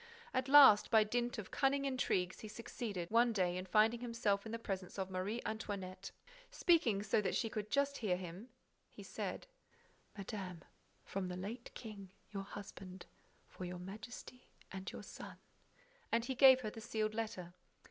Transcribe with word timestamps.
At 0.33 0.47
last, 0.47 0.89
by 0.89 1.03
dint 1.03 1.37
of 1.37 1.51
cunning 1.51 1.85
intrigues, 1.85 2.39
he 2.39 2.47
succeeded, 2.47 3.11
one 3.11 3.31
day, 3.31 3.55
in 3.55 3.67
finding 3.67 3.99
himself 3.99 4.47
in 4.47 4.51
the 4.51 4.57
presence 4.57 4.97
of 4.97 5.11
Marie 5.11 5.43
Antoinette. 5.45 6.09
Speaking 6.49 7.03
so 7.03 7.21
that 7.21 7.35
she 7.35 7.49
could 7.51 7.69
just 7.69 7.97
hear 7.97 8.17
him, 8.17 8.49
he 8.89 9.03
said: 9.03 9.45
"Madame, 10.17 10.63
from 11.05 11.27
the 11.27 11.37
late 11.37 11.69
King, 11.75 12.11
your 12.31 12.41
husband, 12.45 13.05
for 13.47 13.63
Your 13.63 13.77
Majesty 13.77 14.47
and 14.71 14.91
your 14.91 15.03
son." 15.03 15.37
And 16.11 16.25
he 16.25 16.33
gave 16.33 16.61
her 16.61 16.71
the 16.71 16.81
sealed 16.81 17.13
letter. 17.13 17.53